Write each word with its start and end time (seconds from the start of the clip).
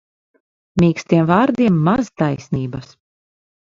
Mīkstiem 0.83 1.29
vārdiem 1.33 1.79
maz 1.91 2.13
taisnības. 2.23 2.95